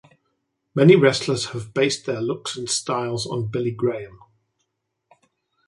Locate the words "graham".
3.69-4.17